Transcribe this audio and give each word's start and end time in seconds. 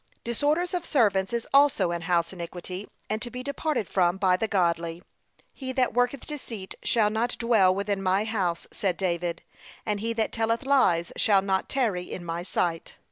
Disorders 0.23 0.73
of 0.73 0.83
servants 0.83 1.31
is 1.31 1.47
also 1.53 1.91
an 1.91 2.01
house 2.01 2.33
iniquity, 2.33 2.89
and 3.07 3.21
to 3.21 3.29
be 3.29 3.43
departed 3.43 3.87
from 3.87 4.17
by 4.17 4.35
the 4.35 4.47
godly. 4.47 5.03
'He 5.53 5.71
that 5.73 5.93
worketh 5.93 6.25
deceit 6.25 6.73
shall 6.81 7.11
not 7.11 7.37
dwell 7.37 7.75
within 7.75 8.01
my, 8.01 8.23
house;' 8.23 8.65
said 8.73 8.97
David; 8.97 9.43
and 9.85 9.99
'he 9.99 10.11
that 10.13 10.31
telleth 10.31 10.63
lies 10.65 11.11
shall 11.17 11.43
not 11.43 11.69
tarry 11.69 12.11
in 12.11 12.25
my 12.25 12.41
sight.' 12.41 12.95